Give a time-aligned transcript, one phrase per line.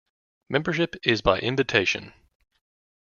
[0.49, 2.11] Membership is by invitation.